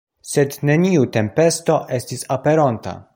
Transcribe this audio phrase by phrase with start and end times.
[0.27, 2.97] Sed neniu tempesto estis aperonta.